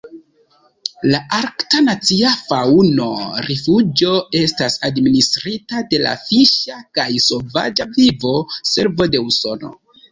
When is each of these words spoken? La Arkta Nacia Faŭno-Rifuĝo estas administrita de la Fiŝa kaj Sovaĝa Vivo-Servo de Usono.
La 1.09 1.19
Arkta 1.39 1.81
Nacia 1.87 2.31
Faŭno-Rifuĝo 2.47 4.17
estas 4.41 4.81
administrita 4.91 5.85
de 5.93 6.01
la 6.09 6.17
Fiŝa 6.27 6.83
kaj 6.99 7.09
Sovaĝa 7.31 7.91
Vivo-Servo 8.01 9.11
de 9.17 9.27
Usono. 9.31 9.75